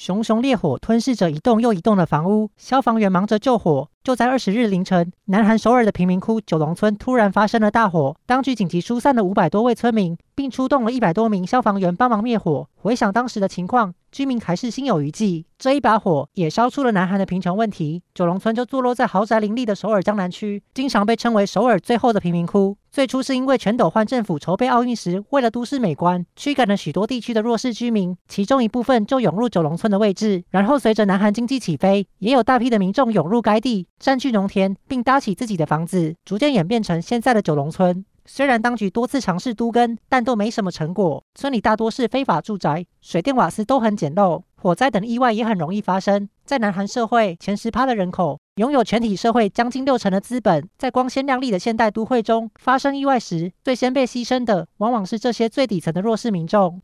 [0.00, 3.90] 熊熊烈火吞噬着一栋又一栋的房屋，消防员忙着救火。
[4.02, 12.66] 就在二十日凌晨，南韩首尔的贫民窟九龙村突然发生了大火，当局紧急疏散了五百多位村民，并出动了一百多名消防员帮忙灭火。
[12.76, 15.44] 回想当时的情况，居民还是心有余悸。
[15.58, 18.02] 这一把火也烧出了南韩的贫穷问题。
[18.14, 22.74] 九龙村就坐落在豪宅林立的首尔江南区，经常被称为首尔最后的贫民窟。
[22.92, 30.42] 最初是因为全斗焕政府筹备奥运时，为了都市美观，驱赶了许多地区的弱势居民，其中一部分就涌入九龙村的位置。
[30.50, 33.86] 然后随着南韩经济起飞，也有大批的民众涌入该地。
[34.00, 38.04] 占据农田，并搭起自己的房子，逐渐演变成现在的九龙村。
[38.26, 41.22] 虽然当局多次尝试都根，但都没什么成果。
[41.36, 46.28] 村里大多是非法住宅，水电瓦斯都很简陋，火灾等意外也很容易发生。
[46.44, 56.78] 在南韩社会，前十趴的人口拥有全体社会将近六成的资本，在光鲜亮丽的现代都会中发生意外时，最先被牺牲的往往是这些最底层的弱势民众。